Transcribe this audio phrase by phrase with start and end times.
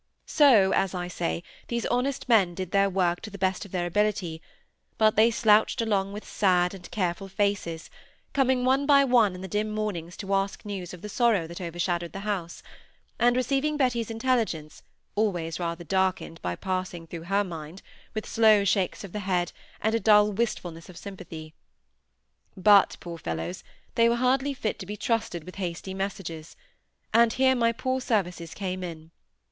[0.25, 3.85] So, as I say, these honest men did their work to the best of their
[3.85, 4.41] ability,
[4.97, 7.91] but they slouched along with sad and careful faces,
[8.33, 11.61] coming one by one in the dim mornings to ask news of the sorrow that
[11.61, 12.63] overshadowed the house;
[13.19, 14.81] and receiving Betty's intelligence,
[15.13, 17.83] always rather darkened by passing through her mind,
[18.15, 21.53] with slow shakes of the head, and a dull wistfulness of sympathy.
[22.57, 23.63] But, poor fellows,
[23.93, 26.55] they were hardly fit to be trusted with hasty messages,
[27.13, 29.11] and here my poor services came in.